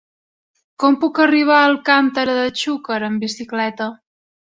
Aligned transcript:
Com 0.83 0.97
puc 1.03 1.21
arribar 1.27 1.59
a 1.59 1.69
Alcàntera 1.75 2.41
de 2.41 2.49
Xúquer 2.65 3.01
amb 3.13 3.27
bicicleta? 3.29 3.97